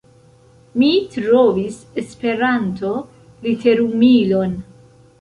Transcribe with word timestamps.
Mi 0.83 0.89
trovis 1.17 1.77
Esperanto 2.03 2.93
literumilon. 3.49 4.61